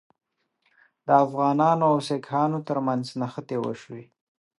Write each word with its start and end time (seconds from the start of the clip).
د 1.05 1.07
افغانانو 1.25 1.83
او 1.91 1.97
سیکهانو 2.09 2.57
ترمنځ 2.67 3.05
نښتې 3.19 3.57
وشوې. 3.61 4.03